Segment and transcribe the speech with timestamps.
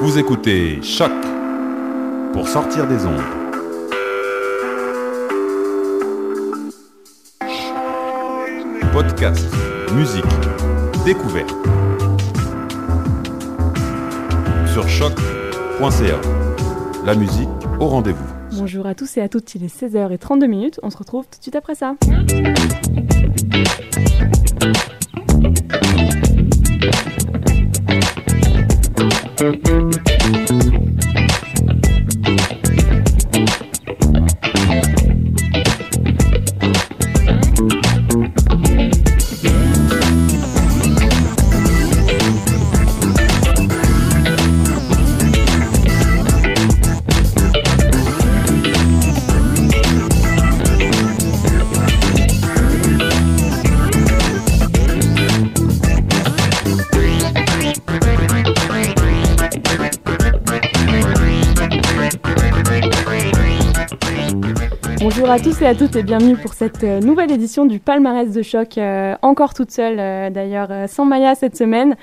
[0.00, 1.12] Vous écoutez Choc
[2.48, 3.20] sortir des ondes.
[8.90, 9.46] Podcast,
[9.94, 10.24] musique,
[11.04, 11.54] découverte.
[14.72, 16.20] Sur choc.ca.
[17.04, 17.48] La musique
[17.80, 18.24] au rendez-vous.
[18.52, 20.80] Bonjour à tous et à toutes, il est 16h32 minutes.
[20.82, 21.96] On se retrouve tout de suite après ça.
[65.28, 68.32] Bonjour à tous et à toutes et bienvenue pour cette euh, nouvelle édition du palmarès
[68.32, 71.96] de choc, euh, encore toute seule euh, d'ailleurs, sans Maya cette semaine.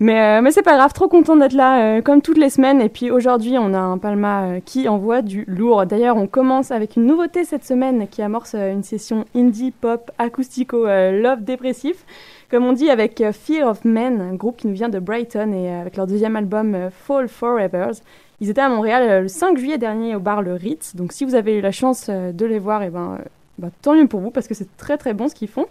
[0.00, 2.80] Mais, mais c'est pas grave, trop content d'être là comme toutes les semaines.
[2.80, 5.86] Et puis aujourd'hui, on a un palma qui envoie du lourd.
[5.86, 10.86] D'ailleurs, on commence avec une nouveauté cette semaine qui amorce une session indie, pop, acoustico,
[10.86, 12.04] love dépressif.
[12.50, 15.72] Comme on dit avec Fear of Men, un groupe qui nous vient de Brighton et
[15.72, 18.02] avec leur deuxième album Fall Forevers.
[18.40, 20.96] Ils étaient à Montréal euh, le 5 juillet dernier au bar Le Ritz.
[20.96, 23.24] Donc si vous avez eu la chance euh, de les voir, eh ben, euh,
[23.58, 25.66] bah, tant mieux pour vous parce que c'est très très bon ce qu'ils font.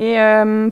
[0.00, 0.16] Et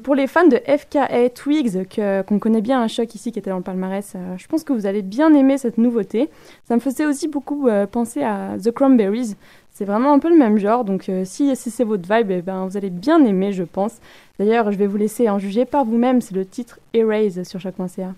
[0.05, 1.85] pour les fans de FKA Twigs,
[2.29, 4.87] qu'on connaît bien un choc ici qui était dans le palmarès, je pense que vous
[4.87, 6.31] allez bien aimer cette nouveauté.
[6.69, 9.35] Ça me faisait aussi beaucoup penser à The Cranberries.
[9.73, 12.67] C'est vraiment un peu le même genre, donc si, si c'est votre vibe, eh ben,
[12.67, 13.97] vous allez bien aimer, je pense.
[14.39, 18.15] D'ailleurs, je vais vous laisser en juger par vous-même, c'est le titre Erase sur choc.ca.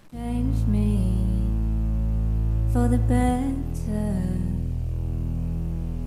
[2.78, 4.15] for the better.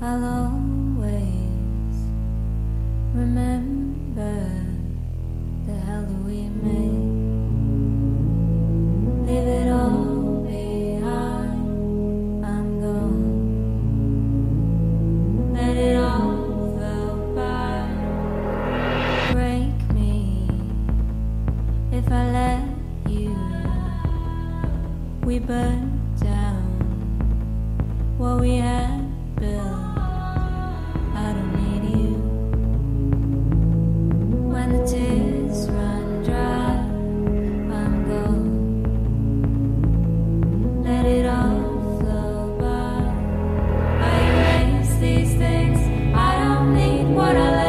[0.02, 1.96] I'll always
[3.14, 4.38] remember
[5.66, 7.10] the hell that we made.
[9.28, 12.46] Leave it all behind.
[12.46, 13.24] I'm gone.
[15.54, 16.78] Let it all
[17.36, 17.80] by.
[19.34, 20.48] Break me
[21.92, 22.64] if I let
[23.12, 23.36] you.
[25.26, 26.01] We burn
[28.22, 29.02] what we had
[29.36, 29.98] built.
[31.24, 32.14] I don't need you.
[34.54, 36.86] When the tears run dry,
[37.80, 38.52] I'm gone.
[40.84, 43.02] Let it all flow by.
[44.06, 45.80] I erase these things.
[46.16, 47.61] I don't need what I.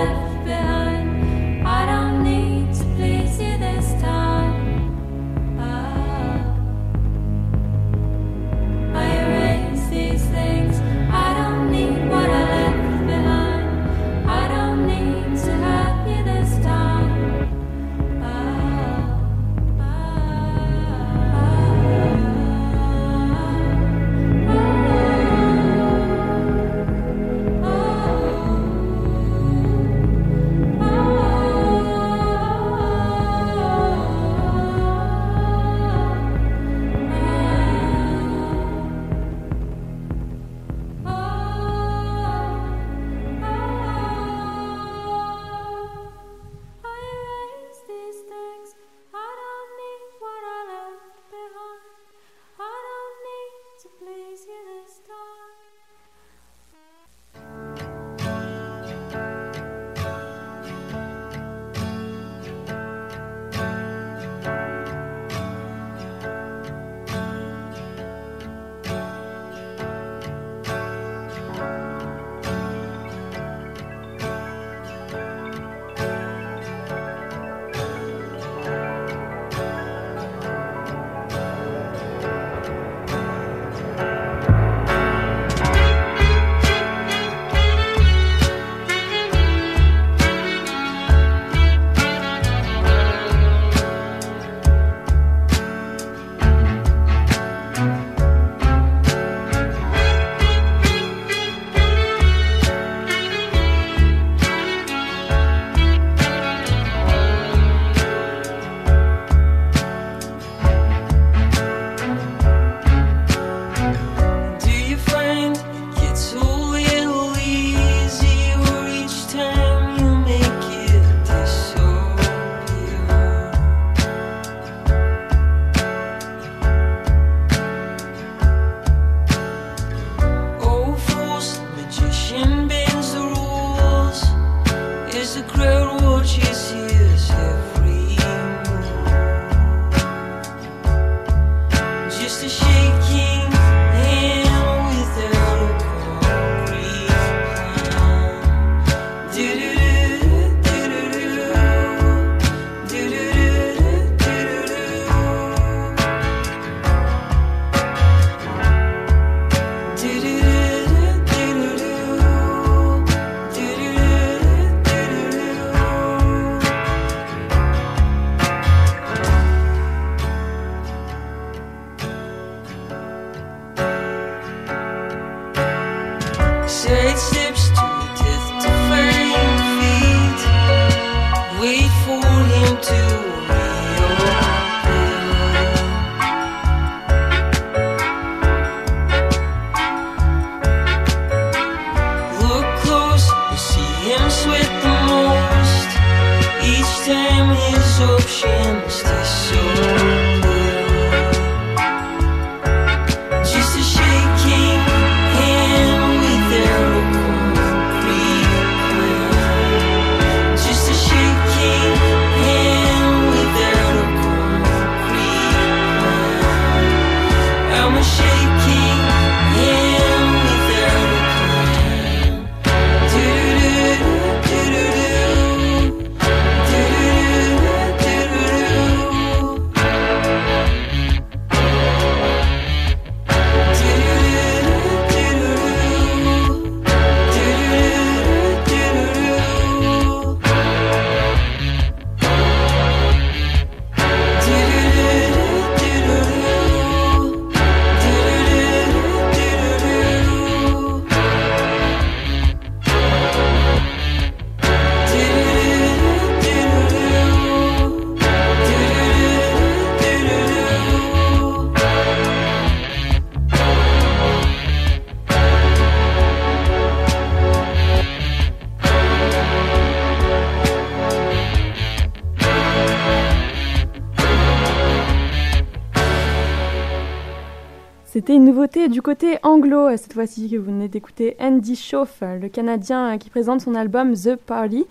[278.93, 283.63] du côté anglo, cette fois-ci que vous venez d'écouter Andy Schauf, le Canadien qui présente
[283.63, 284.85] son album The Party.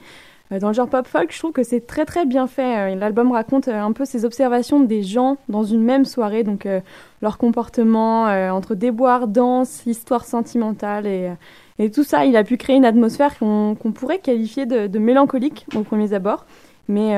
[0.51, 2.93] Euh, dans le genre pop folk, je trouve que c'est très très bien fait.
[2.93, 6.67] Euh, l'album raconte euh, un peu ses observations des gens dans une même soirée, donc
[7.21, 11.31] leur comportement entre déboire, danse, histoire sentimentale et,
[11.91, 12.25] tout ça.
[12.25, 16.45] Il a pu créer une atmosphère qu'on pourrait qualifier de, de, mélancolique au premier abord,
[16.87, 17.15] mais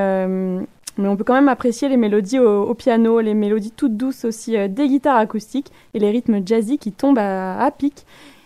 [0.98, 4.58] mais on peut quand même apprécier les mélodies au, piano, les mélodies toutes douces aussi
[4.58, 8.06] euh, des guitares acoustiques et les rythmes jazzy qui tombent à, pic.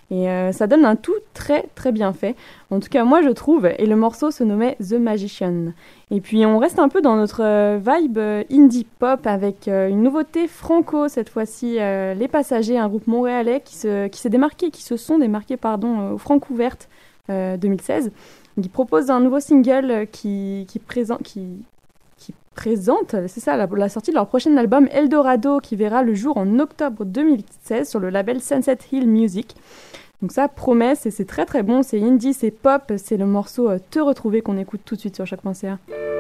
[0.10, 2.38] Et euh, ça donne un tout très très bien fait.
[2.72, 3.66] En tout cas, moi je trouve.
[3.78, 5.74] Et le morceau se nommait The Magician.
[6.10, 8.18] Et puis on reste un peu dans notre euh, vibe
[8.50, 11.74] indie pop avec une nouveauté franco cette fois-ci.
[11.74, 16.88] les Passagers, un groupe montréalais qui s'est démarqué, qui se sont démarqués pardon, au Francouverte
[17.28, 18.12] 2016.
[18.62, 21.44] Qui propose un nouveau single qui, qui, présente, qui,
[22.58, 26.58] présente, c'est ça, la, sortie de leur prochain album Eldorado qui verra le jour en
[26.58, 29.56] octobre 2016 sur le label Sunset Hill Music.
[30.24, 33.70] Donc ça, promesse, et c'est très très bon, c'est indie, c'est pop, c'est le morceau
[33.70, 35.78] euh, Te retrouver qu'on écoute tout de suite sur chaque.ca.
[35.88, 36.17] pleurais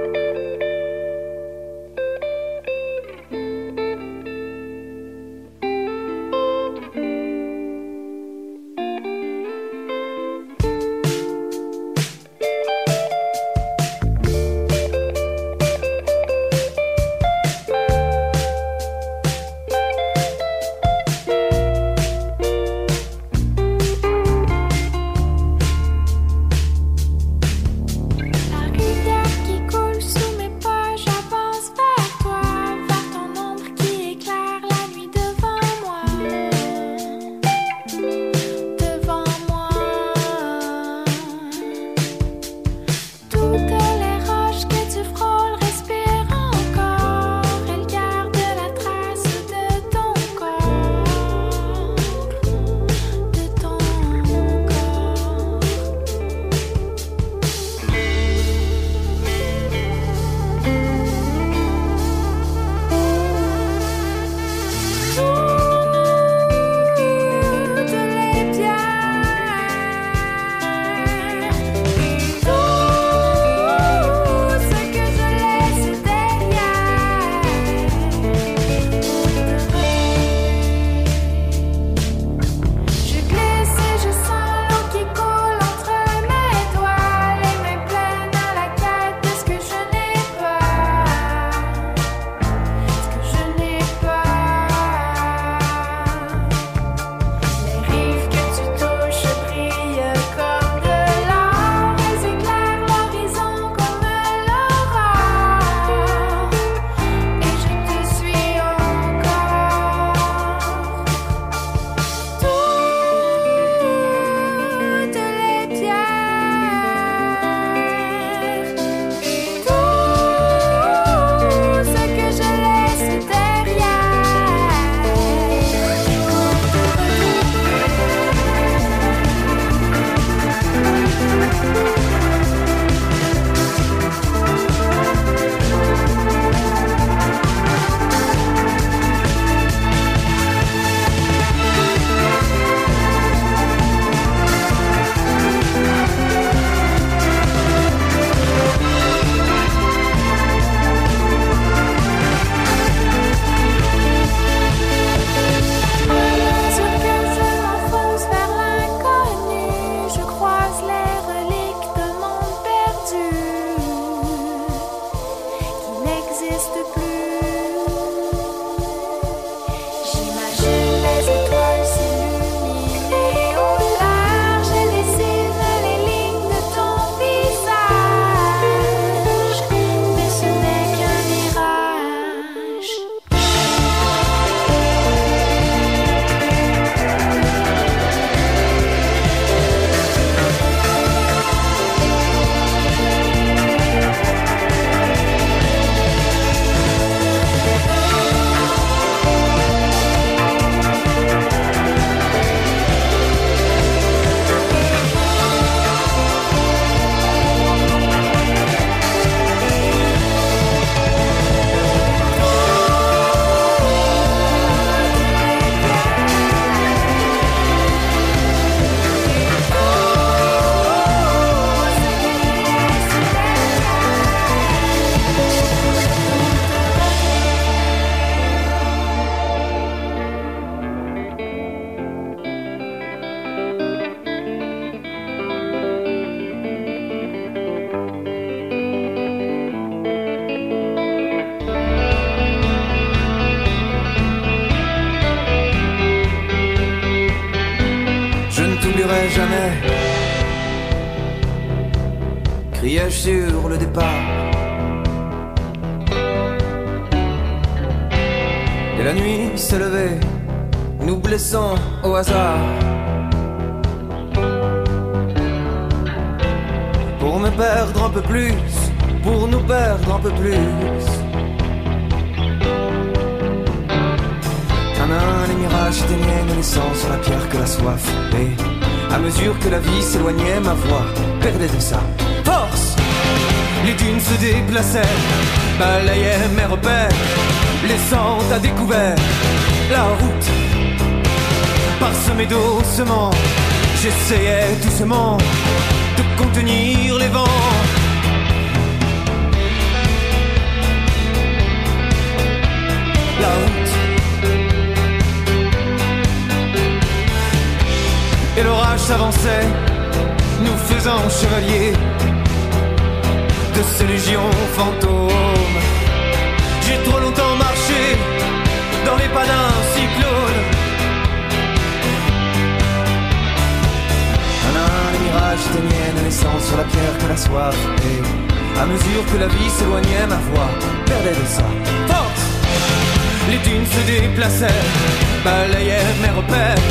[335.43, 336.83] balayaient mes repères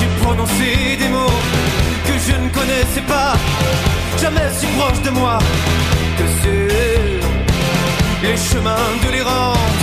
[0.00, 1.38] j'ai prononcé des mots
[2.06, 3.34] que je ne connaissais pas,
[4.20, 5.38] jamais si proche de moi
[6.16, 6.76] que sur
[8.22, 9.79] les chemins de l'errance.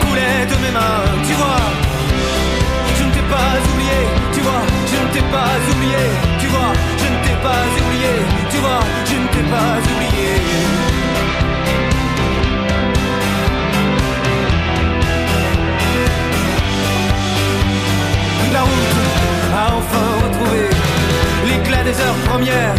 [0.00, 1.62] Coulait de mes mains, tu vois.
[2.96, 4.00] Je ne t'ai pas oublié,
[4.34, 6.04] tu vois, je ne t'ai pas oublié,
[6.40, 8.12] tu vois, je ne t'ai pas oublié,
[8.50, 10.30] tu vois, je ne t'ai pas oublié.
[18.52, 18.98] La route
[19.54, 20.62] a enfin retrouvé
[21.48, 22.74] l'éclat des heures premières,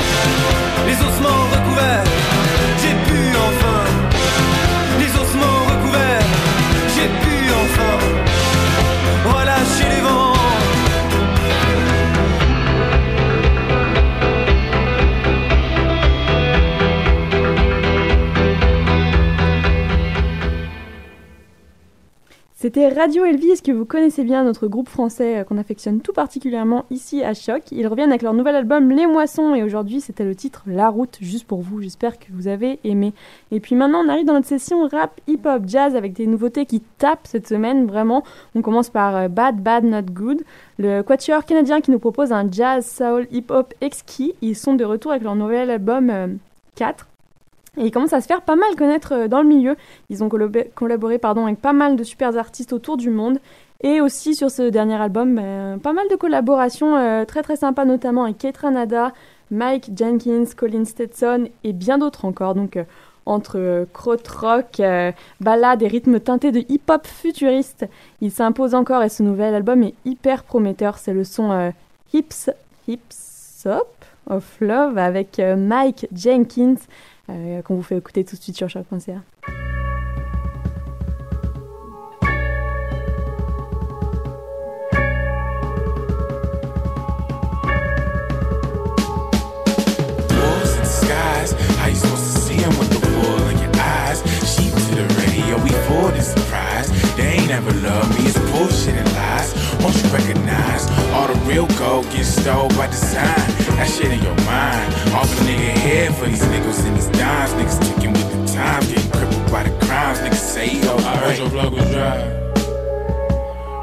[0.88, 2.04] les ossements recouverts,
[22.62, 26.84] C'était Radio Elvis, que vous connaissez bien, notre groupe français euh, qu'on affectionne tout particulièrement
[26.90, 27.62] ici à Choc.
[27.72, 31.20] Ils reviennent avec leur nouvel album Les Moissons et aujourd'hui c'était le titre La Route,
[31.22, 31.82] juste pour vous.
[31.82, 33.14] J'espère que vous avez aimé.
[33.52, 36.82] Et puis maintenant on arrive dans notre session rap, hip-hop, jazz avec des nouveautés qui
[36.98, 38.26] tapent cette semaine vraiment.
[38.56, 40.42] On commence par euh, Bad Bad Not Good,
[40.80, 44.34] le quatuor canadien qui nous propose un jazz, soul, hip-hop exquis.
[44.42, 46.38] Ils sont de retour avec leur nouvel album
[46.76, 47.08] 4.
[47.80, 49.76] Euh, et ils commencent à se faire pas mal connaître euh, dans le milieu.
[50.10, 53.40] Ils ont collaboré pardon, avec pas mal de super artistes autour du monde.
[53.82, 57.86] Et aussi sur ce dernier album, ben, pas mal de collaborations euh, très très sympas,
[57.86, 59.14] notamment avec Kate Ranada,
[59.52, 62.56] Mike Jenkins, Colin Stetson et bien d'autres encore.
[62.56, 62.84] Donc euh,
[63.26, 64.82] entre krautrock,
[65.40, 67.86] ballades et rythmes teintés de hip-hop futuriste,
[68.22, 70.98] il s'impose encore et ce nouvel album est hyper prometteur.
[70.98, 71.72] C'est le son
[72.12, 72.50] Hips,
[72.88, 73.86] Hips Up
[74.28, 77.19] of Love avec Mike Jenkins euh,
[77.64, 78.70] qu'on vous fait écouter tout de suite sur
[97.90, 98.19] loved me,
[100.12, 103.26] recognize all the real gold gets stole by design?
[103.78, 104.94] That shit in your mind.
[105.14, 107.52] Off a nigga head for these niggas and these dimes.
[107.54, 110.20] Niggas ticking with the times, getting crippled by the crimes.
[110.20, 112.18] Niggas say, yo, I heard your plug was dry.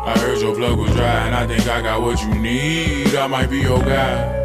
[0.06, 3.14] I heard your plug was dry, and I think I got what you need.
[3.16, 4.44] I might be your guy.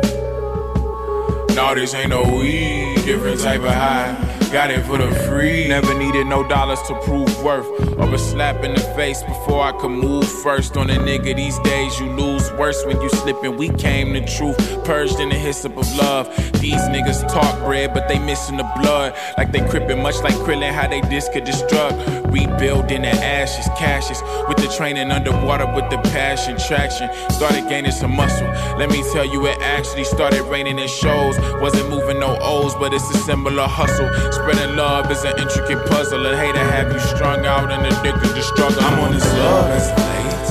[1.56, 4.40] No, this ain't no weed, different type of high.
[4.51, 5.67] Got it for the free.
[5.67, 7.67] Never needed no dollars to prove worth.
[7.97, 10.75] Or a slap in the face before I could move first.
[10.75, 13.55] On a nigga these days, you lose worse when you slipping.
[13.55, 16.27] We came the truth, purged in the hyssop of love.
[16.59, 19.15] These niggas talk bread, but they missing the blood.
[19.37, 21.93] Like they crippin', much like Krillin, how they disc a drug.
[22.31, 24.21] Rebuilding the ashes, cashes.
[24.47, 27.09] With the training underwater with the passion, traction.
[27.29, 28.47] Started gaining some muscle.
[28.77, 31.39] Let me tell you, it actually started raining in shows.
[31.61, 34.09] Wasn't moving no O's, but it's a similar hustle.
[34.41, 36.25] Spreading love is an intricate puzzle.
[36.25, 38.82] And hate to have you strung out and addicted to struggle.
[38.82, 40.45] I'm on this love as late.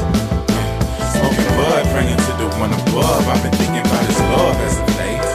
[1.11, 3.26] Smoking bud, praying to the one above.
[3.26, 5.31] I've been thinking about this love as of late.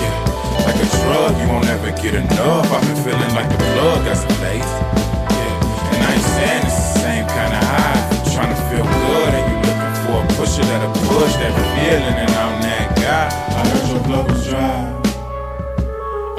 [0.00, 2.72] Yeah, like a drug, you won't ever get enough.
[2.72, 4.64] I've been feeling like the plug as of late.
[4.64, 8.00] Yeah, and I ain't saying it's the same kind of high.
[8.32, 12.32] Trying to feel good and you looking for a pusher that'll push that feeling, and
[12.40, 13.28] I'm that guy.
[13.28, 15.11] I heard your blood was dry.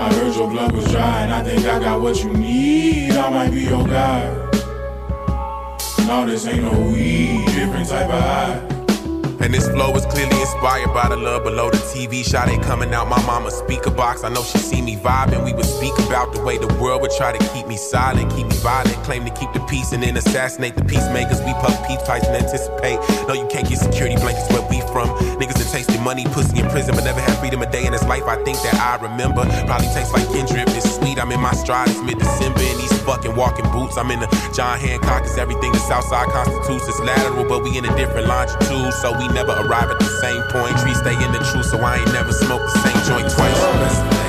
[0.04, 3.12] I heard your blood was dry, and I think I got what you need.
[3.12, 4.28] I might be your guy.
[6.06, 8.74] No, this ain't no weed, different type of high.
[9.39, 12.94] And this flow is clearly inspired by the love below the TV shot ain't coming
[12.94, 14.26] out my mama's speaker box.
[14.26, 15.46] I know she see me vibing.
[15.46, 18.48] We would speak about the way the world would try to keep me silent, keep
[18.48, 21.40] me violent, claim to keep the peace and then assassinate the peacemakers.
[21.42, 23.00] We puff peace pipes and anticipate.
[23.28, 25.10] No, you can't get security blankets where we from.
[25.40, 28.04] Niggas that tasted money, pussy in prison, but never had freedom a day in his
[28.06, 28.24] life.
[28.24, 29.44] I think that I remember.
[29.68, 30.68] Probably tastes like Kendrick.
[30.72, 31.20] It's sweet.
[31.20, 31.90] I'm in my stride.
[31.90, 33.98] It's mid December in these fucking walking boots.
[33.98, 35.24] I'm in the John Hancock.
[35.24, 36.88] It's everything the Southside constitutes.
[36.88, 38.94] It's lateral, but we in a different longitude.
[39.04, 40.78] So we never arrive at the same point.
[40.80, 44.23] Trees stay in the truth, so I ain't never smoked the same joint twice.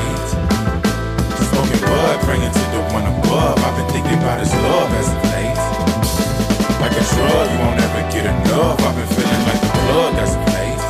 [2.24, 3.58] Praying to the one above.
[3.60, 5.60] I've been thinking about his love as of late.
[6.80, 8.80] Like a drug, you won't ever get enough.
[8.80, 10.82] I've been feeling like the plug as of late.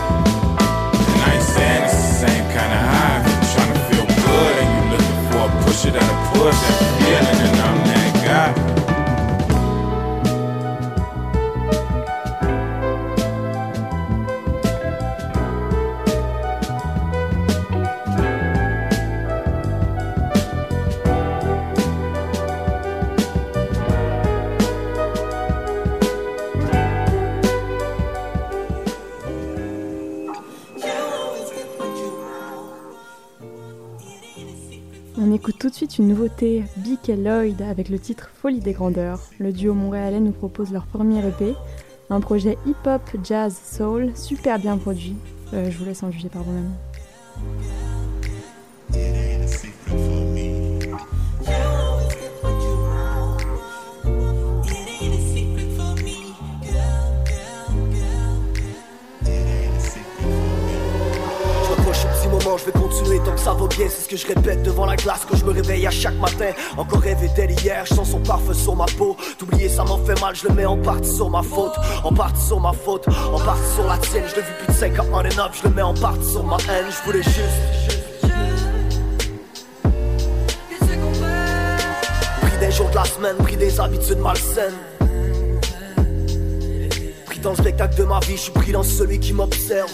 [1.11, 3.19] And I ain't saying it's the same kind of high.
[3.21, 6.79] If you're trying to feel good and you looking for a pusher that'll push that
[7.03, 8.84] feeling, and I'm that guy.
[35.27, 38.75] On écoute tout de suite une nouveauté, Bick et Lloyd avec le titre Folie des
[38.75, 39.21] grandeurs.
[39.39, 41.55] Le duo montréalais nous propose leur premier EP,
[42.11, 45.17] un projet hip-hop, jazz, soul, super bien produit.
[45.55, 46.71] Euh, je vous laisse en juger par vous-même.
[62.59, 63.87] Je vais continuer tant que ça va bien.
[63.89, 66.51] C'est ce que je répète devant la glace quand je me réveille à chaque matin.
[66.77, 69.17] Encore rêvé dès hier, je sens son parfum sur ma peau.
[69.39, 71.75] D'oublier ça m'en fait mal, je le mets en partie sur ma faute.
[72.03, 74.25] En partie sur ma faute, en partie sur la tienne.
[74.29, 76.45] Je l'ai vu plus de 5 ans on and je le mets en partie sur
[76.45, 76.87] ma haine.
[76.91, 77.39] Je voulais juste.
[82.41, 84.75] Pris des jours de la semaine, pris des habitudes malsaines.
[87.45, 89.93] Dans le spectacle de ma vie, je suis pris dans celui qui m'observe.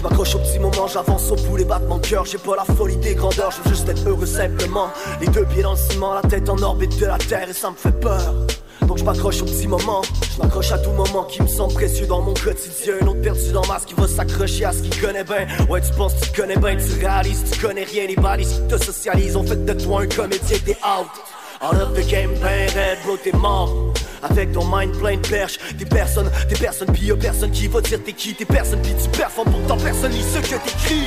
[0.00, 2.24] Je m'accroche au petit moment, j'avance au bout les battements de cœur.
[2.24, 4.88] J'ai pas la folie des grandeurs, je veux juste être heureux simplement.
[5.20, 7.68] Les deux pieds dans le ciment, la tête en orbite de la terre et ça
[7.68, 8.32] me fait peur.
[8.86, 10.00] Donc je m'accroche au petit moment,
[10.34, 12.94] je m'accroche à tout moment qui me semble précieux dans mon quotidien.
[13.02, 15.46] Un autre perdu dans masse qui va s'accrocher à ce qu'il connaît bien.
[15.68, 18.06] Ouais, tu penses tu connais bien, tu réalises, tu connais rien.
[18.06, 21.10] Les balises te socialisent ont fait de toi un comédien, t'es out.
[21.62, 23.92] Out of the game, ben red, bro, t'es mort.
[24.22, 27.80] Avec ton mind plein de perches, des personnes, des personnes, pis y'a personne qui va
[27.80, 31.06] dire t'es qui, t'es personne, pis tu performes, pourtant personne lit ce que t'écris.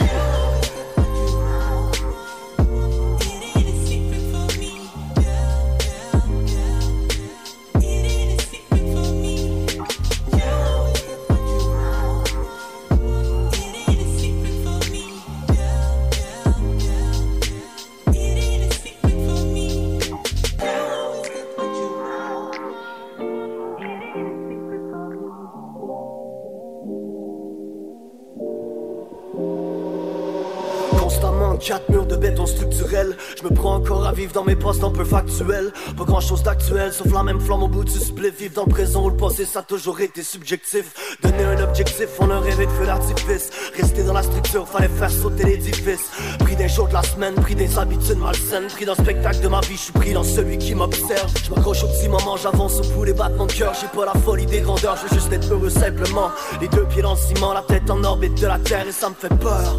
[31.64, 34.92] Quatre murs de béton structurel Je me prends encore à vivre dans mes postes un
[34.92, 38.56] peu factuels Pas grand chose d'actuel sauf la même flamme au bout du split Vivre
[38.56, 42.30] dans le présent ou le passé ça a toujours été subjectif Donner un objectif on
[42.30, 46.12] a rêvé de feu d'artifice Rester dans la structure, fallait faire sauter l'édifice.
[46.40, 48.68] Pris des jours de la semaine, pris des habitudes malsaines.
[48.68, 51.32] Pris dans le spectacle de ma vie, je suis pris dans celui qui m'observe.
[51.44, 53.74] Je m'accroche au petit moment, j'avance au bout des battements de cœur.
[53.80, 56.32] J'ai pas la folie des grandeurs, je veux juste être heureux simplement.
[56.62, 59.10] Les deux pieds dans le ciment, la tête en orbite de la terre et ça
[59.10, 59.76] me fait peur.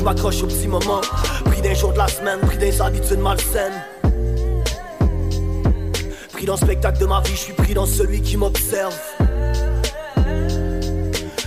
[0.00, 1.02] Je m'accroche au petit moment.
[1.44, 3.84] Pris des jours de la semaine, pris des habitudes malsaines.
[6.32, 8.98] Pris dans le spectacle de ma vie, je suis pris dans celui qui m'observe.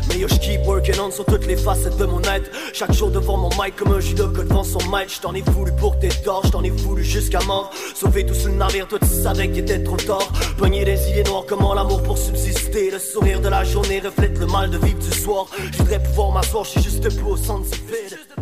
[0.07, 2.51] Mais yo, je keep working on sur toutes les facettes de mon être.
[2.73, 5.09] Chaque jour devant mon mic, comme un judoka devant son mic.
[5.09, 7.71] J't'en ai voulu pour tes torts, j't'en ai voulu jusqu'à mort.
[7.95, 10.31] Sauver tout le navire, toi tu savais qu'il était trop tard.
[10.59, 12.91] Pogner des idées noires, comment l'amour pour subsister?
[12.91, 15.47] Le sourire de la journée reflète le mal de vivre du soir.
[15.71, 18.32] Je voudrais pouvoir m'asseoir, je suis juste debout au centre du vide.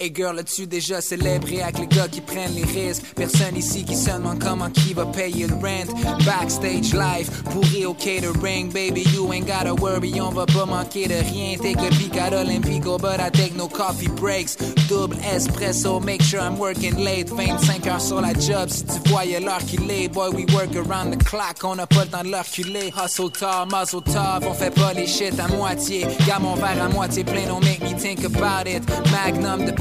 [0.00, 3.02] Hey girl, là-dessus déjà célébré avec les gars qui prennent les risques?
[3.16, 5.92] Personne ici qui se demande comment qui va payer le rent.
[6.24, 8.70] Backstage life, pourri au catering.
[8.72, 11.58] Baby, you ain't gotta worry, on va pas manquer de rien.
[11.58, 14.54] Take a peek at Olympico, but I take no coffee breaks.
[14.88, 17.28] Double espresso, make sure I'm working late.
[17.30, 20.06] 25 heures sur la job, si tu voyais l'heure qu'il est.
[20.12, 22.92] Boy, we work around the clock, on a pas le temps de leur culer.
[22.96, 26.06] Hustle tard, muzzle tough, on fait pas les shit à moitié.
[26.24, 28.84] Garde mon verre à moitié plein, don't make me think about it.
[29.10, 29.72] Magnum de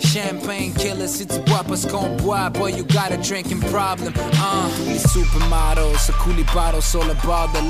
[0.00, 2.50] champagne killer si tu bois pas ce qu'on boit.
[2.50, 4.12] Boy, you got a drinking problem.
[4.16, 7.12] Uh, les supermodels secouent les bottles sur de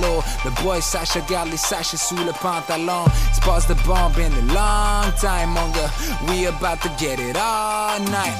[0.01, 0.23] l'eau.
[0.45, 3.05] Le boy Sacha garde les sachets sous le pantalon.
[3.33, 5.91] Se passe de bon, been a long time, gars.
[6.29, 8.35] We about to get it all night.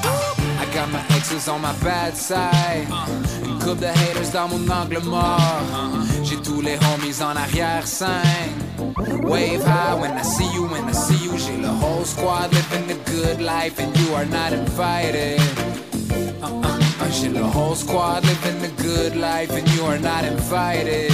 [0.59, 2.87] I got my exes on my bad side.
[3.43, 5.61] Une coupe de haters dans mon angle mort.
[6.23, 8.65] J'ai tous les homies en arrière-scène.
[9.23, 11.14] Wave high when I see you, when I see
[12.05, 15.39] whole squad living the good life and you are not invited.
[16.39, 20.23] Uh, uh, uh, J'ai le whole squad living the good life and you are not
[20.23, 21.11] invited.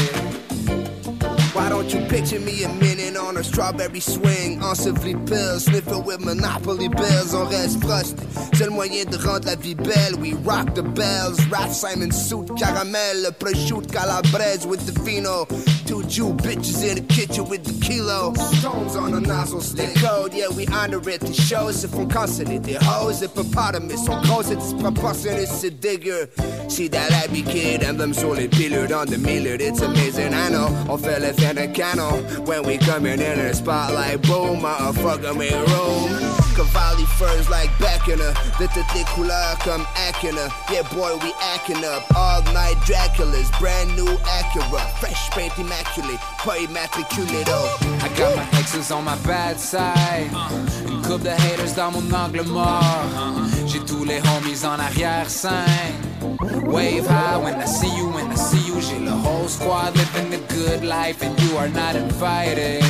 [1.53, 4.59] Why don't you picture me a minute on a strawberry swing?
[4.59, 7.33] Enseveli pills, sniffing with monopoly bills.
[7.33, 8.25] On reste frosty.
[8.53, 10.15] C'est le moyen de rendre la vie belle.
[10.19, 11.39] We rock the bells.
[11.49, 13.31] Rap Simon suit, caramel.
[13.39, 15.45] Prosciutto calabrese with the fino.
[15.85, 18.33] Two Jew bitches in the kitchen with the kilo.
[18.33, 19.93] Stones on a nozzle stick.
[19.95, 21.21] code, yeah, we honor it.
[21.23, 22.59] Les choses se font canceller.
[22.59, 24.01] Des hoes, hippopotamus.
[24.51, 26.29] Et disproportionné, c'est dégueu.
[26.31, 29.61] See Digger, see that happy kid, emblem sur les pilules on the millard.
[29.61, 30.69] It's amazing, I know.
[30.89, 32.23] On fait le faire de canon.
[32.45, 36.09] When we coming in the spotlight, boom, motherfucker, make room.
[36.55, 37.91] Cavalli furs like back.
[38.01, 40.49] De toutes les couleurs comme Acura.
[40.71, 42.03] Yeah, boy, we acting up.
[42.15, 43.49] All night Dracula's.
[43.59, 44.81] Brand new Acura.
[44.99, 46.19] Fresh paint immaculate.
[46.43, 47.69] Pas immatriculé though.
[48.03, 50.29] I got my exes on my bad side.
[51.03, 52.83] Coupe de haters dans mon angle mort.
[53.67, 55.93] J'ai tous les homies en arrière-scène.
[56.65, 58.81] Wave high when I see you, when I see you.
[58.81, 59.11] J'ai le
[59.51, 62.83] squad living the good life and you are not invited.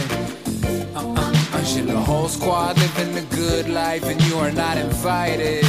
[0.95, 5.65] Uh, uh, uh, le whole squad living the good life and you are not invited.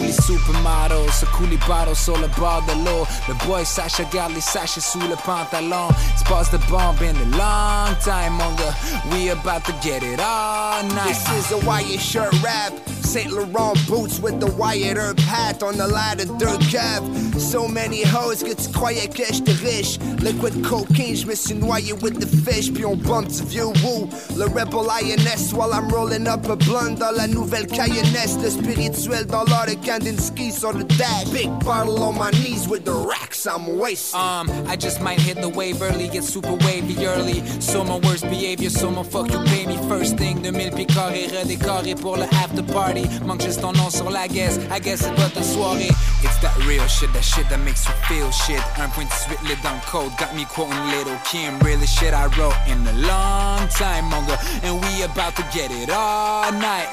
[0.00, 3.04] Les supermodels secouent les bottles sur le bord de l'eau.
[3.28, 5.88] Le boy Sacha garde les sachets sous le pantalon.
[6.16, 8.74] Se passe bomb in a long time, mon gars.
[9.10, 11.08] We about to get it all night.
[11.08, 12.72] This is a Wyatt shirt rap.
[13.12, 17.02] Saint Laurent boots with the Wyatt Earp hat on the ladder dirt cap.
[17.38, 19.98] So many hoes que tu croyais que j'étais riche.
[20.22, 22.72] Liquid cocaine, je me noyé with the fish.
[22.72, 24.08] Puis on bump du vieux woo.
[24.34, 28.38] Le rebel INS while I'm rolling up a blunt dans la nouvelle Cayennesse.
[28.42, 31.28] Le spirituel dans l'art de Kandinsky sur the dash.
[31.34, 34.18] Big bottle on my knees with the racks I'm wasting.
[34.18, 37.42] Um, I just might hit the wave early, get super wavy early.
[37.60, 40.42] So my worst behavior, so my fuck you pay me first thing.
[40.42, 43.01] 2000 pieds carrés redécorés pour le after party.
[43.26, 45.90] Manque juste ton nom sur la guess, I guess c'est pas ta soirée.
[46.22, 48.62] It's that real shit, that shit that makes you feel shit.
[48.76, 51.58] 1.18 lit dans le code, got me quoting Little Kim.
[51.60, 54.38] Really shit I wrote in a long time, gars.
[54.62, 56.88] And we about to get it all night.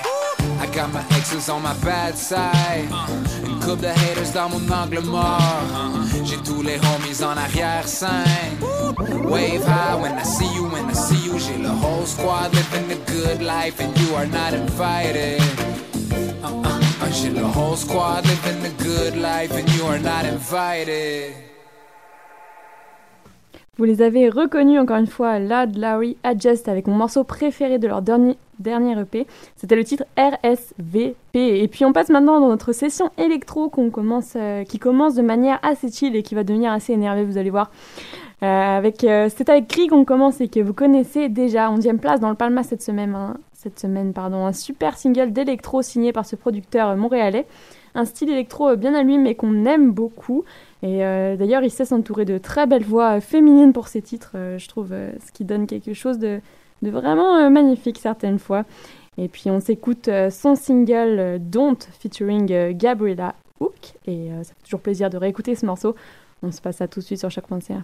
[0.59, 2.89] I got my exes on my bad side.
[3.45, 5.39] Une coupe de haters dans mon angle mort.
[6.25, 8.57] J'ai tous les homies en arrière-scène.
[9.23, 11.37] Wave high when I see you, when I see you.
[11.39, 15.41] J'ai le whole squad living the good life and you are not invited.
[17.11, 21.33] J'ai le whole squad living the good life and you are not invited.
[23.77, 27.87] Vous les avez reconnus encore une fois, Lad, Larry, Adjust avec mon morceau préféré de
[27.87, 29.25] leur dernier, dernier EP.
[29.55, 31.15] C'était le titre RSVP.
[31.33, 35.21] Et puis on passe maintenant dans notre session électro qu'on commence, euh, qui commence de
[35.21, 37.71] manière assez chill et qui va devenir assez énervée, vous allez voir.
[38.43, 41.69] Euh, euh, c'est avec Krieg qu'on commence et que vous connaissez déjà.
[41.69, 43.15] 11e place dans le Palma cette semaine.
[43.15, 47.45] hein, cette semaine pardon, un super single d'électro signé par ce producteur montréalais.
[47.93, 50.45] Un style électro bien à lui mais qu'on aime beaucoup.
[50.81, 54.89] Et d'ailleurs, il sait s'entourer de très belles voix féminines pour ses titres, je trouve,
[54.91, 56.39] ce qui donne quelque chose de,
[56.83, 58.63] de vraiment magnifique certaines fois.
[59.17, 63.95] Et puis on s'écoute son single Don't featuring Gabriella Hook.
[64.07, 65.95] Et ça fait toujours plaisir de réécouter ce morceau.
[66.43, 67.83] On se passe ça tout de suite sur choc.ca.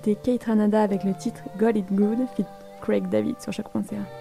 [0.00, 2.46] écouter Kate Ranada avec le titre Got It Good, fit
[2.80, 4.19] Craig David sur choc.ca.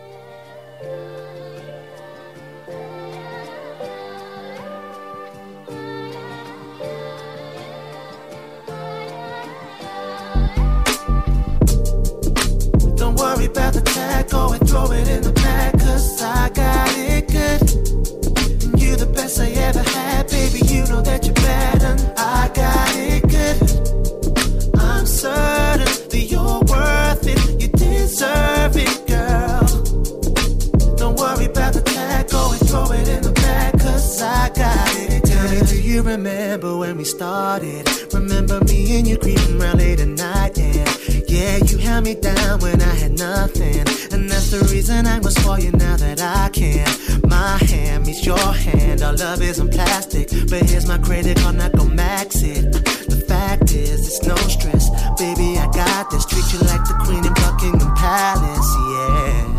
[32.69, 35.23] throw it in the bag, cause I got it.
[35.25, 37.89] Tell me, do you remember when we started?
[38.13, 40.85] Remember me and you creeping around late at night, yeah.
[41.27, 43.79] Yeah, you held me down when I had nothing.
[44.13, 46.87] And that's the reason I must for you now that I can.
[47.27, 50.29] My hand meets your hand, our love isn't plastic.
[50.49, 52.71] But here's my credit card, not gon' max it.
[53.09, 54.89] The fact is, it's no stress.
[55.17, 56.25] Baby, I got this.
[56.25, 59.58] Treat you like the queen in Buckingham Palace, yeah.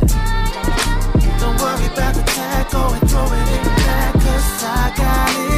[1.96, 2.22] Worry the
[2.70, 5.49] go and throw it in the back, cause I got it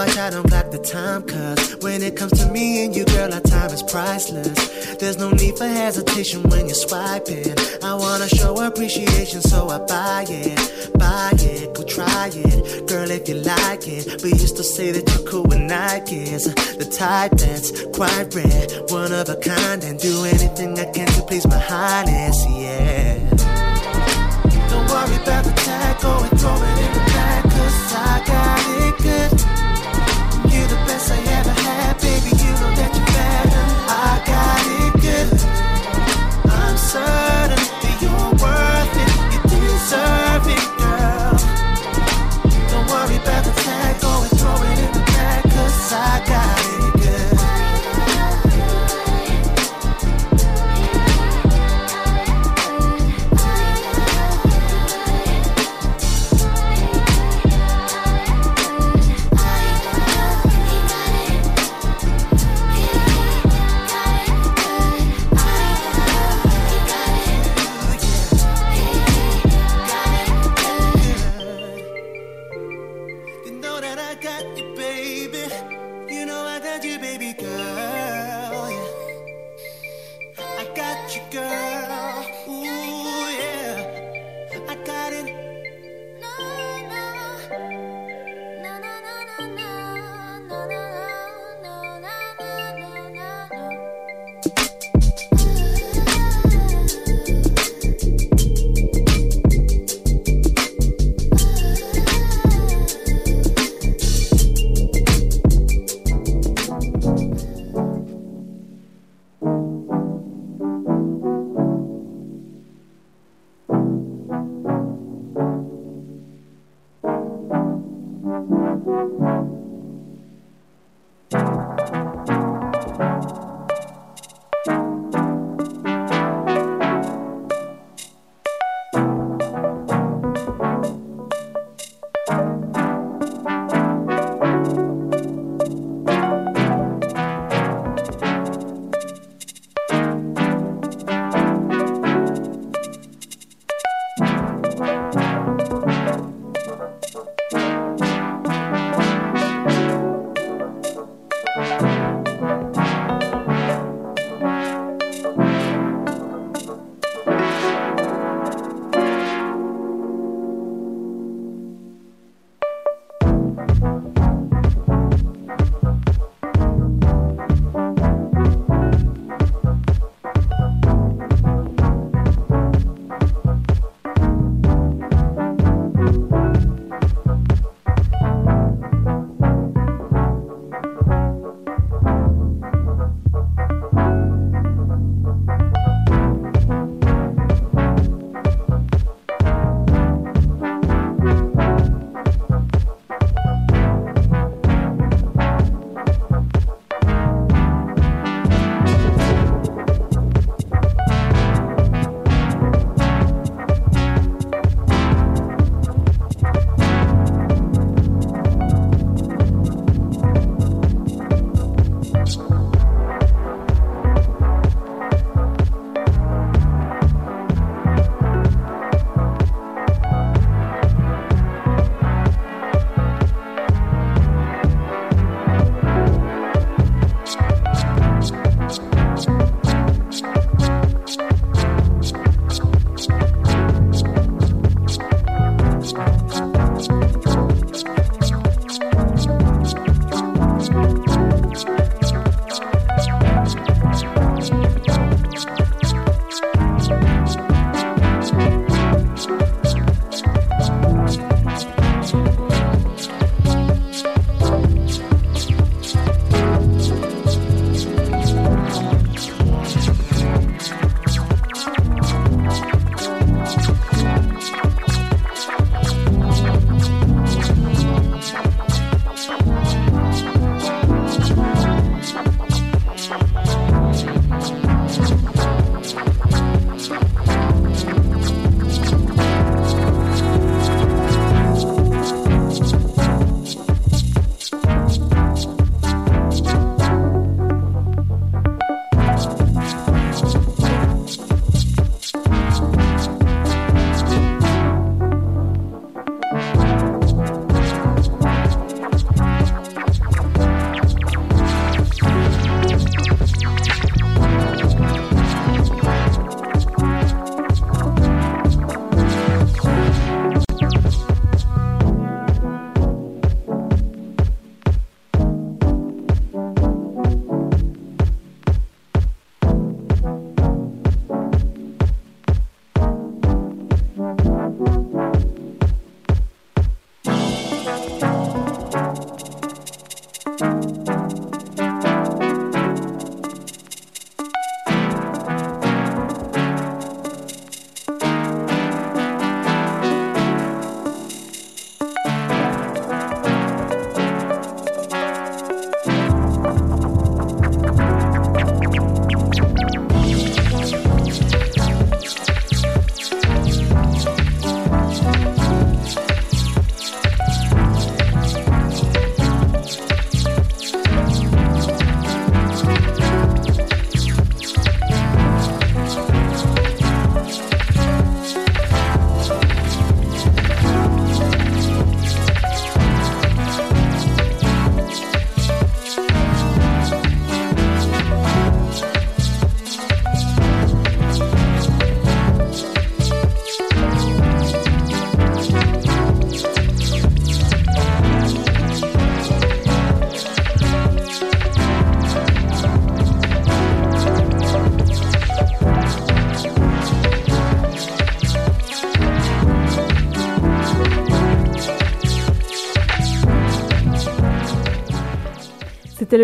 [0.00, 1.22] watch, I don't clock the time.
[1.22, 4.96] Cause when it comes to me and you, girl, our time is priceless.
[4.96, 7.54] There's no need for hesitation when you're swiping.
[7.82, 10.58] I wanna show appreciation, so I buy it.
[10.98, 12.88] Buy it, go try it.
[12.88, 14.22] Girl, if you like it.
[14.22, 16.44] We used to say that you're cool with Nikes.
[16.78, 19.82] The type that's quite rare, one of a kind.
[19.84, 23.18] And do anything I can to please my highness, yeah.
[24.70, 26.89] Don't worry about the tag, go and throw it in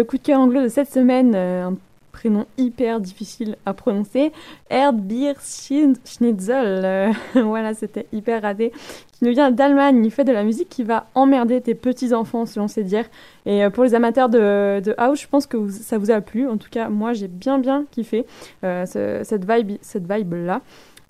[0.06, 1.74] coup de cœur anglo de cette semaine, euh, un
[2.12, 4.32] prénom hyper difficile à prononcer,
[4.70, 6.82] Erdbeer Schnitzel.
[6.84, 8.72] Euh, voilà, c'était hyper raté.
[9.12, 12.68] Qui nous vient d'Allemagne, il fait de la musique qui va emmerder tes petits-enfants, selon
[12.68, 13.06] ses dires.
[13.44, 16.48] Et euh, pour les amateurs de, de house, je pense que ça vous a plu.
[16.48, 18.24] En tout cas, moi, j'ai bien, bien kiffé
[18.62, 19.78] cette vibe-là.
[19.82, 20.60] Cette vibe -là.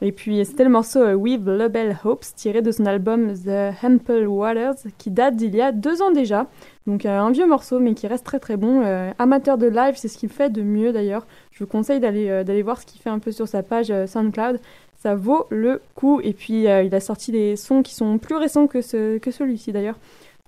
[0.03, 4.29] Et puis c'était le morceau euh, With Label Hopes tiré de son album The Hempel
[4.29, 6.47] Waters qui date d'il y a deux ans déjà.
[6.87, 8.83] Donc euh, un vieux morceau mais qui reste très très bon.
[8.85, 11.27] Euh, amateur de live, c'est ce qu'il fait de mieux d'ailleurs.
[11.51, 14.61] Je vous conseille d'aller d'aller voir ce qu'il fait un peu sur sa page SoundCloud.
[14.97, 16.21] Ça vaut le coup.
[16.23, 19.97] Et puis il a sorti des sons qui sont plus récents que, que celui-ci d'ailleurs.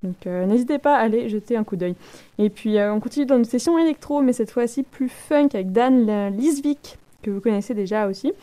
[0.02, 1.94] Donc n'hésitez pas à aller jeter un coup d'œil.
[2.38, 6.36] Et puis on continue dans une session électro mais cette fois-ci plus funk avec Dan
[6.36, 8.34] Lisvik que vous connaissez déjà aussi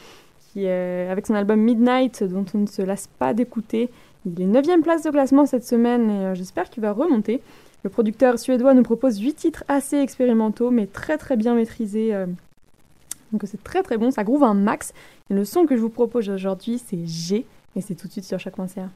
[0.58, 3.89] avec son album Midnight, dont on ne se lasse pas d'écouter.
[4.26, 7.41] Il est 9 place de classement cette semaine et euh, j'espère qu'il va remonter.
[7.84, 12.16] Le producteur suédois nous propose 8 titres assez expérimentaux, mais très très bien maîtrisés.
[12.16, 12.26] Euh.
[13.32, 14.93] donc c'est très très bon, ça groove un max.
[15.30, 17.45] Le son que je vous propose aujourd'hui, c'est G,
[17.76, 18.89] et c'est tout de suite sur chaque concert.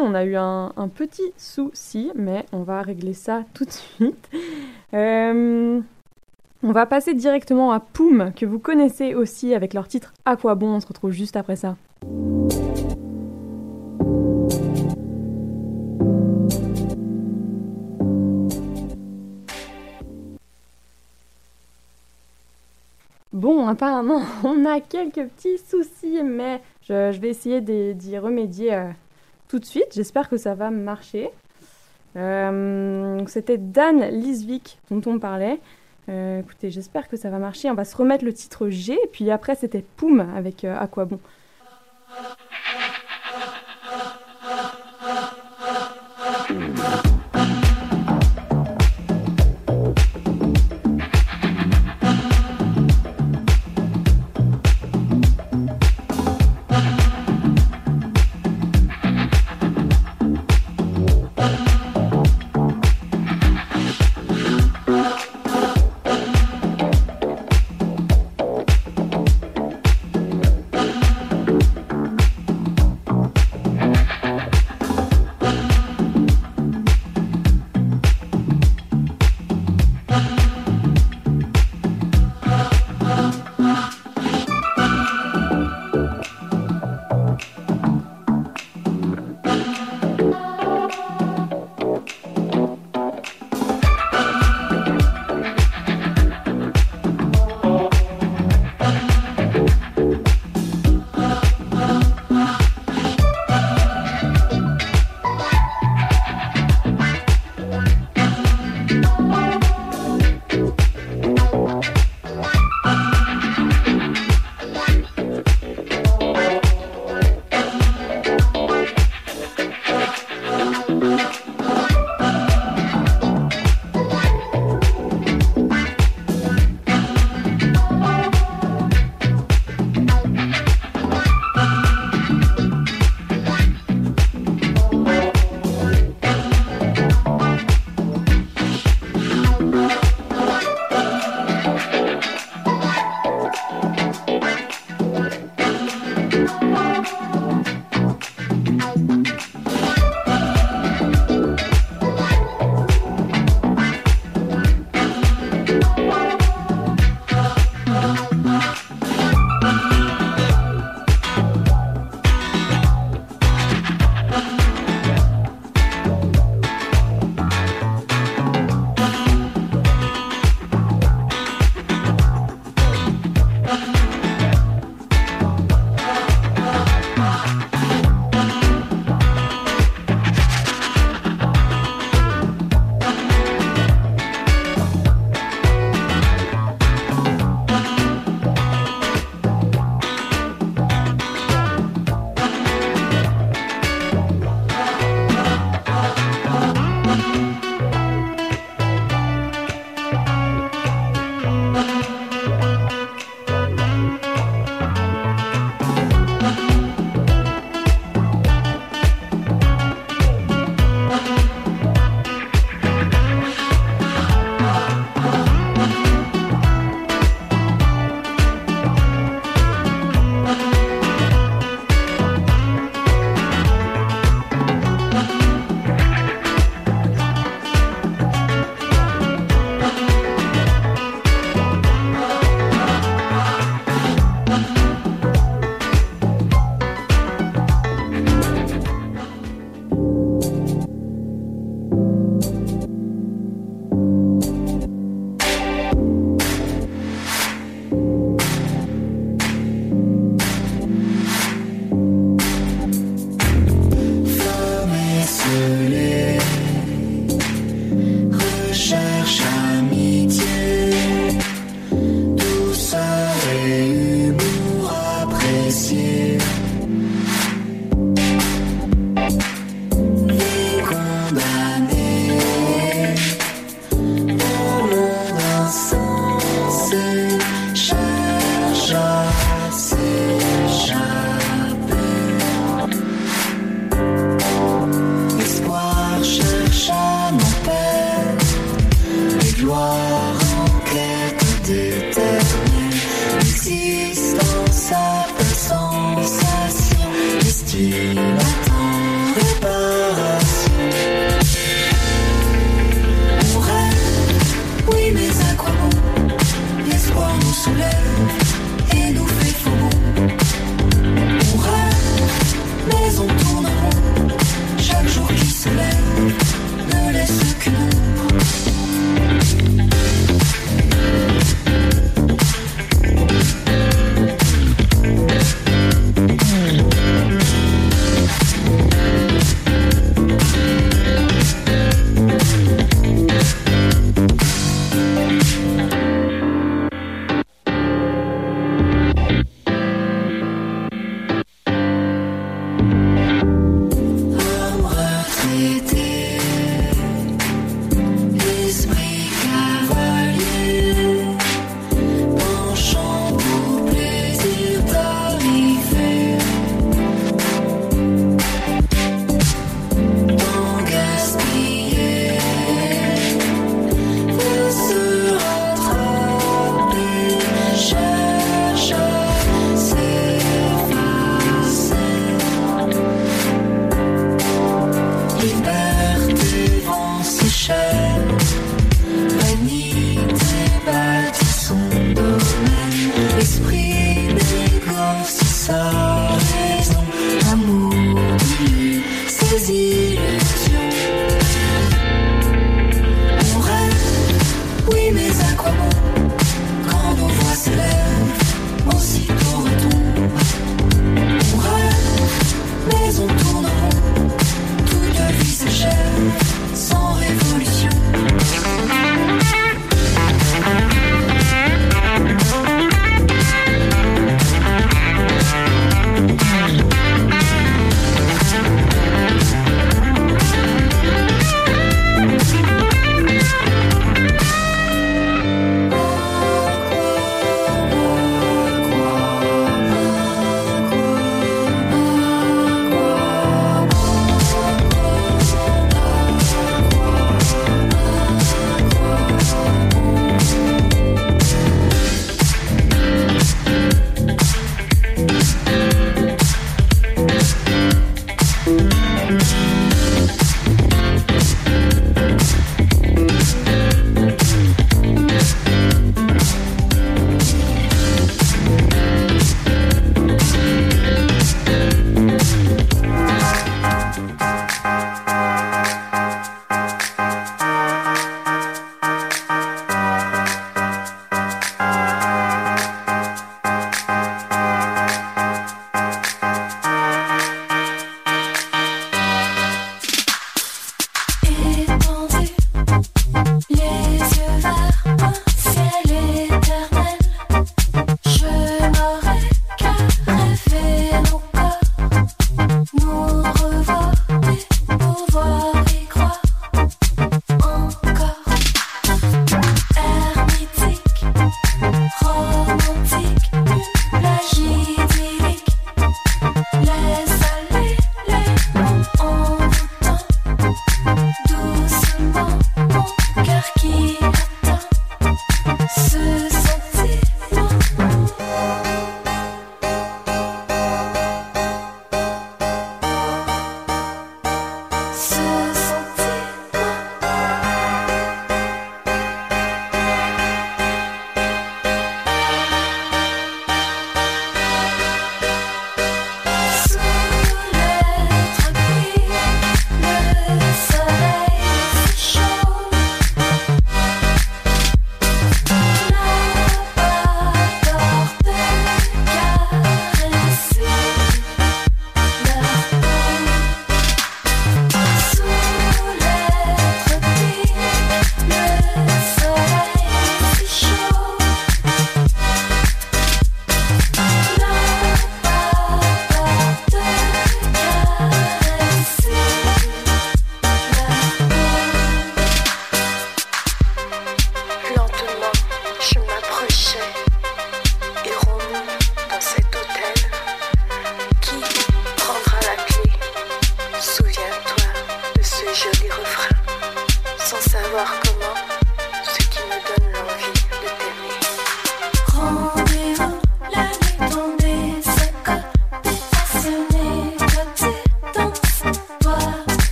[0.00, 4.28] On a eu un, petit souci, mais on va régler ça tout de suite.
[4.94, 5.80] Euh,
[6.62, 10.54] on va passer directement à Poum, que vous connaissez aussi avec leur titre À quoi
[10.54, 10.74] bon?
[10.74, 11.76] On se retrouve juste après ça.
[23.32, 28.90] Bon, apparemment, on a quelques petits soucis, mais je, vais essayer d'y remédier euh,
[29.48, 29.88] tout de suite.
[29.94, 31.30] J'espère que ça va marcher.
[32.16, 35.60] Euh, c'était Dan Lisvik dont on parlait.
[36.08, 37.70] Euh, écoutez, j'espère que ça va marcher.
[37.70, 41.20] On va se remettre le titre G, puis après c'était Poum avec euh, Aquabon.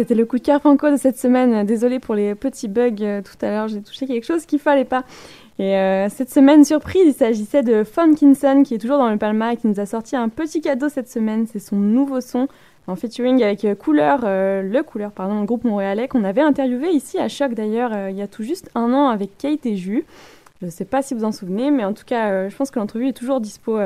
[0.00, 1.66] C'était le coup de cœur franco de cette semaine.
[1.66, 4.86] Désolée pour les petits bugs euh, tout à l'heure, j'ai touché quelque chose qu'il fallait
[4.86, 5.04] pas.
[5.58, 9.52] Et euh, cette semaine, surprise, il s'agissait de Funkinson qui est toujours dans le Palma
[9.52, 11.46] et qui nous a sorti un petit cadeau cette semaine.
[11.46, 12.48] C'est son nouveau son
[12.86, 17.18] en featuring avec euh, Couleur, le Couleur, pardon, le groupe montréalais qu'on avait interviewé ici
[17.18, 20.06] à Choc d'ailleurs il y a tout juste un an avec Kate et Jus.
[20.62, 22.78] Je ne sais pas si vous en souvenez, mais en tout cas, je pense que
[22.78, 23.78] l'entrevue est toujours dispo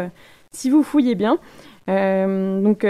[0.52, 1.38] si vous fouillez bien.
[1.88, 2.86] donc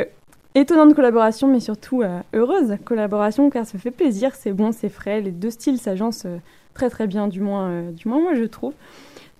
[0.56, 5.20] Étonnante collaboration, mais surtout euh, heureuse collaboration, car ça fait plaisir, c'est bon, c'est frais,
[5.20, 6.36] les deux styles s'agencent euh,
[6.74, 8.72] très très bien, du moins, euh, du moins moi je trouve.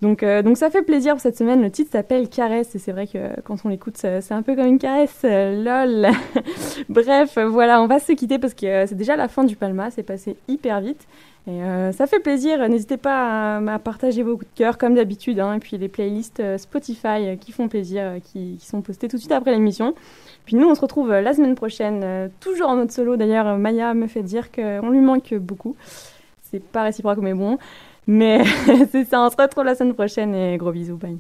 [0.03, 1.63] Donc, donc ça fait plaisir pour cette semaine.
[1.63, 4.67] Le titre s'appelle Caresse et c'est vrai que quand on l'écoute, c'est un peu comme
[4.67, 5.23] une caresse.
[5.23, 6.09] lol.
[6.91, 9.91] Bref, voilà, on va se quitter parce que c'est déjà la fin du Palma.
[9.91, 11.07] C'est passé hyper vite.
[11.47, 11.59] Et
[11.93, 12.69] ça fait plaisir.
[12.69, 15.41] N'hésitez pas à, partager vos coups de cœur comme d'habitude.
[15.41, 19.23] Hein, et puis les playlists Spotify qui font plaisir, qui, qui, sont postées tout de
[19.23, 19.95] suite après l'émission.
[20.45, 23.17] Puis nous, on se retrouve euh, la semaine prochaine, euh, toujours en mode solo.
[23.17, 25.77] D'ailleurs, Maya me fait dire qu'on lui manque beaucoup.
[26.43, 27.59] C'est pas réciproque, mais bon.
[28.07, 28.45] Mais
[28.91, 31.19] c'est ça, on se retrouve la semaine prochaine et gros bisous, bye.